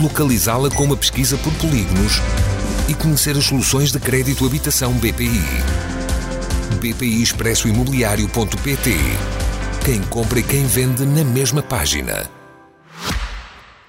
localizá-la 0.00 0.70
com 0.70 0.84
uma 0.84 0.96
pesquisa 0.96 1.36
por 1.38 1.52
polígonos 1.54 2.14
e 2.88 2.94
conhecer 2.94 3.36
as 3.36 3.44
soluções 3.44 3.92
de 3.92 3.98
crédito 3.98 4.46
habitação 4.46 4.92
BPI. 4.94 5.42
BPI 6.80 7.22
Expresso 7.22 7.68
Imobiliário.pt 7.68 8.90
Quem 9.84 10.02
compra 10.04 10.40
e 10.40 10.42
quem 10.42 10.64
vende 10.66 11.04
na 11.04 11.24
mesma 11.24 11.62
página. 11.62 12.28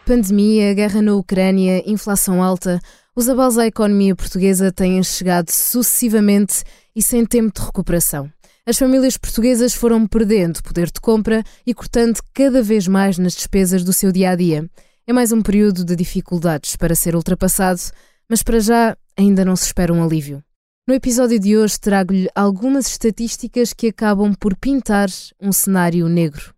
Pandemia, 0.05 0.73
guerra 0.73 1.01
na 1.01 1.15
Ucrânia, 1.15 1.81
inflação 1.89 2.43
alta, 2.43 2.79
os 3.15 3.29
abalos 3.29 3.57
à 3.57 3.65
economia 3.65 4.15
portuguesa 4.15 4.71
têm 4.71 5.01
chegado 5.01 5.49
sucessivamente 5.49 6.63
e 6.95 7.01
sem 7.01 7.25
tempo 7.25 7.57
de 7.57 7.65
recuperação. 7.65 8.29
As 8.65 8.77
famílias 8.77 9.17
portuguesas 9.17 9.73
foram 9.73 10.05
perdendo 10.05 10.61
poder 10.61 10.87
de 10.87 10.99
compra 10.99 11.43
e 11.65 11.73
cortando 11.73 12.19
cada 12.33 12.61
vez 12.61 12.87
mais 12.87 13.17
nas 13.17 13.33
despesas 13.33 13.83
do 13.83 13.93
seu 13.93 14.11
dia 14.11 14.31
a 14.31 14.35
dia. 14.35 14.69
É 15.05 15.11
mais 15.11 15.33
um 15.33 15.41
período 15.41 15.83
de 15.83 15.97
dificuldades 15.97 16.77
para 16.77 16.95
ser 16.95 17.13
ultrapassado, 17.13 17.81
mas 18.29 18.41
para 18.41 18.61
já 18.61 18.95
ainda 19.17 19.43
não 19.43 19.53
se 19.53 19.65
espera 19.65 19.91
um 19.91 20.01
alívio. 20.01 20.41
No 20.87 20.93
episódio 20.93 21.37
de 21.37 21.57
hoje 21.57 21.77
trago-lhe 21.77 22.29
algumas 22.33 22.87
estatísticas 22.87 23.73
que 23.73 23.87
acabam 23.87 24.33
por 24.33 24.55
pintar 24.55 25.09
um 25.41 25.51
cenário 25.51 26.07
negro. 26.07 26.55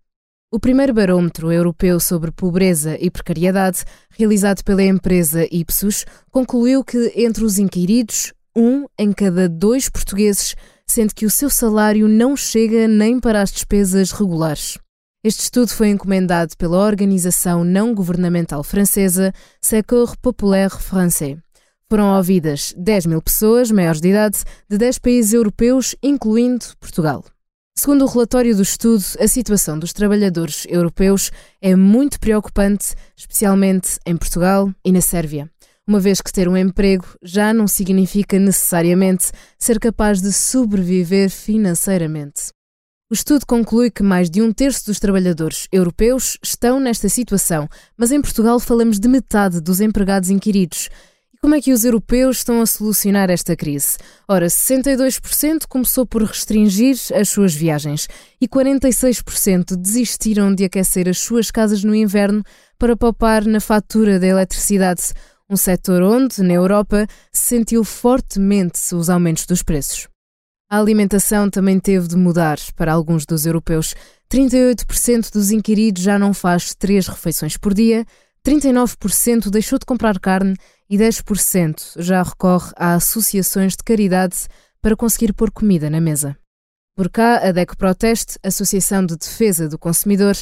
O 0.51 0.59
primeiro 0.59 0.93
barómetro 0.93 1.51
europeu 1.51 1.99
sobre 1.99 2.29
pobreza 2.29 2.95
e 3.01 3.09
precariedade, 3.09 3.83
realizado 4.11 4.63
pela 4.63 4.83
empresa 4.83 5.47
Ipsos, 5.51 6.05
concluiu 6.29 6.83
que 6.83 7.13
entre 7.15 7.43
os 7.43 7.57
inquiridos, 7.57 8.31
um 8.55 8.85
em 8.95 9.11
cada 9.11 9.49
dois 9.49 9.89
portugueses 9.89 10.55
sente 10.85 11.15
que 11.15 11.25
o 11.25 11.31
seu 11.31 11.49
salário 11.49 12.07
não 12.07 12.37
chega 12.37 12.87
nem 12.87 13.19
para 13.19 13.41
as 13.41 13.51
despesas 13.51 14.11
regulares. 14.11 14.77
Este 15.25 15.41
estudo 15.41 15.69
foi 15.69 15.89
encomendado 15.89 16.55
pela 16.55 16.77
organização 16.77 17.63
não 17.63 17.95
governamental 17.95 18.63
francesa 18.63 19.33
Secours 19.59 20.13
Populaire 20.21 20.79
Français. 20.79 21.39
Foram 21.89 22.15
ouvidas 22.15 22.75
10 22.77 23.07
mil 23.07 23.19
pessoas 23.23 23.71
maiores 23.71 23.99
de 23.99 24.09
idade 24.09 24.43
de 24.69 24.77
10 24.77 24.99
países 24.99 25.33
europeus, 25.33 25.95
incluindo 26.03 26.63
Portugal. 26.79 27.25
Segundo 27.75 28.05
o 28.05 28.07
relatório 28.07 28.55
do 28.55 28.61
estudo, 28.61 29.03
a 29.19 29.27
situação 29.27 29.79
dos 29.79 29.93
trabalhadores 29.93 30.67
europeus 30.69 31.31
é 31.59 31.75
muito 31.75 32.19
preocupante, 32.19 32.93
especialmente 33.17 33.97
em 34.05 34.15
Portugal 34.15 34.71
e 34.85 34.91
na 34.91 35.01
Sérvia, 35.01 35.49
uma 35.87 35.99
vez 35.99 36.21
que 36.21 36.31
ter 36.31 36.47
um 36.47 36.55
emprego 36.55 37.07
já 37.23 37.51
não 37.51 37.67
significa 37.67 38.37
necessariamente 38.37 39.31
ser 39.57 39.79
capaz 39.79 40.21
de 40.21 40.31
sobreviver 40.31 41.31
financeiramente. 41.31 42.54
O 43.07 43.13
estudo 43.13 43.45
conclui 43.45 43.91
que 43.91 44.01
mais 44.01 44.31
de 44.31 44.41
um 44.41 44.51
terço 44.51 44.87
dos 44.87 44.99
trabalhadores 44.99 45.67
europeus 45.71 46.39
estão 46.41 46.79
nesta 46.79 47.07
situação, 47.07 47.69
mas 47.95 48.11
em 48.11 48.19
Portugal 48.19 48.59
falamos 48.59 48.99
de 48.99 49.07
metade 49.07 49.61
dos 49.61 49.79
empregados 49.79 50.31
inquiridos. 50.31 50.89
E 51.31 51.37
como 51.37 51.53
é 51.53 51.61
que 51.61 51.71
os 51.71 51.85
europeus 51.85 52.37
estão 52.37 52.61
a 52.61 52.65
solucionar 52.65 53.29
esta 53.29 53.55
crise? 53.55 53.97
Ora, 54.27 54.47
62% 54.47 55.67
começou 55.69 56.03
por 56.03 56.23
restringir 56.23 56.97
as 57.13 57.29
suas 57.29 57.53
viagens 57.53 58.07
e 58.41 58.47
46% 58.47 59.75
desistiram 59.75 60.55
de 60.55 60.63
aquecer 60.65 61.07
as 61.07 61.19
suas 61.19 61.51
casas 61.51 61.83
no 61.83 61.93
inverno 61.93 62.41
para 62.75 62.97
poupar 62.97 63.45
na 63.45 63.59
fatura 63.59 64.19
da 64.19 64.25
eletricidade, 64.25 65.13
um 65.47 65.55
setor 65.55 66.01
onde, 66.01 66.41
na 66.41 66.53
Europa, 66.53 67.05
se 67.31 67.49
sentiu 67.49 67.83
fortemente 67.83 68.95
os 68.95 69.11
aumentos 69.11 69.45
dos 69.45 69.61
preços. 69.61 70.07
A 70.75 70.77
alimentação 70.77 71.49
também 71.49 71.79
teve 71.79 72.05
de 72.05 72.17
mudar 72.17 72.59
para 72.75 72.91
alguns 72.91 73.25
dos 73.25 73.45
europeus. 73.45 73.95
38% 74.29 75.31
dos 75.31 75.49
inquiridos 75.49 76.03
já 76.03 76.19
não 76.19 76.33
faz 76.33 76.75
três 76.75 77.07
refeições 77.07 77.55
por 77.55 77.73
dia, 77.73 78.05
39% 78.45 79.49
deixou 79.49 79.79
de 79.79 79.85
comprar 79.85 80.19
carne 80.19 80.53
e 80.89 80.97
10% 80.97 81.93
já 82.03 82.21
recorre 82.21 82.73
a 82.75 82.95
associações 82.95 83.71
de 83.71 83.85
caridade 83.85 84.35
para 84.81 84.97
conseguir 84.97 85.31
pôr 85.31 85.49
comida 85.49 85.89
na 85.89 86.01
mesa. 86.01 86.35
Por 86.93 87.09
cá, 87.09 87.37
a 87.37 87.53
DECO 87.53 87.77
Proteste, 87.77 88.37
Associação 88.43 89.05
de 89.05 89.15
Defesa 89.15 89.69
do 89.69 89.79
Consumidor, 89.79 90.35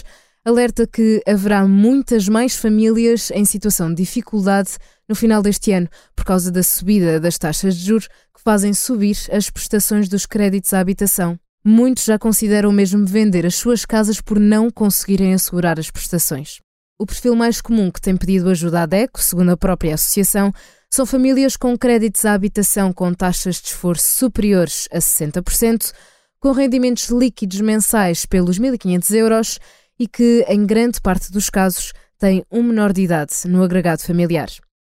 alerta 0.46 0.86
que 0.86 1.22
haverá 1.26 1.66
muitas 1.66 2.28
mais 2.28 2.56
famílias 2.56 3.32
em 3.32 3.46
situação 3.46 3.90
de 3.90 4.04
dificuldade 4.04 4.72
no 5.08 5.16
final 5.16 5.42
deste 5.42 5.72
ano 5.72 5.88
por 6.16 6.26
causa 6.26 6.52
da 6.52 6.62
subida 6.62 7.20
das 7.20 7.38
taxas 7.38 7.76
de 7.76 7.86
juros 7.86 8.08
que 8.08 8.42
fazem 8.44 8.74
subir 8.74 9.18
as 9.32 9.50
prestações 9.50 10.10
dos 10.10 10.26
créditos 10.26 10.74
à 10.74 10.80
habitação. 10.80 11.40
Muitos 11.66 12.04
já 12.04 12.20
consideram 12.20 12.74
mesmo 12.74 13.06
vender 13.06 13.46
as 13.46 13.56
suas 13.56 13.86
casas 13.86 14.20
por 14.20 14.38
não 14.38 14.70
conseguirem 14.70 15.34
assegurar 15.34 15.80
as 15.80 15.90
prestações. 15.90 16.60
O 17.00 17.06
perfil 17.06 17.36
mais 17.36 17.62
comum 17.62 17.90
que 17.90 18.02
tem 18.02 18.18
pedido 18.18 18.50
ajuda 18.50 18.82
à 18.82 18.86
DECO, 18.86 19.22
segundo 19.22 19.52
a 19.52 19.58
própria 19.58 19.96
associação, 19.96 20.52
são 20.92 21.06
famílias 21.06 21.56
com 21.56 21.78
créditos 21.78 22.26
à 22.26 22.34
habitação 22.34 22.92
com 22.92 23.14
taxas 23.14 23.62
de 23.62 23.70
esforço 23.70 24.08
superiores 24.08 24.88
a 24.92 25.00
60%, 25.00 25.92
com 26.40 26.52
rendimentos 26.52 27.08
líquidos 27.10 27.62
mensais 27.62 28.26
pelos 28.26 28.60
1.500 28.60 29.16
euros 29.16 29.60
e 30.04 30.08
que, 30.08 30.46
em 30.50 30.66
grande 30.66 31.00
parte 31.00 31.32
dos 31.32 31.50
casos, 31.50 31.94
têm 32.20 32.44
um 32.52 32.62
menor 32.62 32.92
de 32.92 33.04
idade 33.04 33.32
no 33.46 33.64
agregado 33.64 34.02
familiar. 34.02 34.50